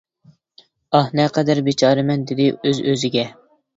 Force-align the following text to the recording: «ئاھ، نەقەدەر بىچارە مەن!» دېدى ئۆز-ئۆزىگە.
«ئاھ، 0.99 1.11
نەقەدەر 1.19 1.63
بىچارە 1.69 2.07
مەن!» 2.11 2.25
دېدى 2.33 2.49
ئۆز-ئۆزىگە. 2.71 3.29